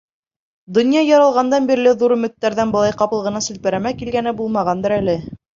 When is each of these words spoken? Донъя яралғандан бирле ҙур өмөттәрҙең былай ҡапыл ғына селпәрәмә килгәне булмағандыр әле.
Донъя 0.77 1.03
яралғандан 1.09 1.67
бирле 1.71 1.93
ҙур 2.03 2.15
өмөттәрҙең 2.17 2.73
былай 2.77 2.97
ҡапыл 3.03 3.23
ғына 3.29 3.45
селпәрәмә 3.49 3.95
килгәне 4.03 4.37
булмағандыр 4.41 4.99
әле. 5.01 5.21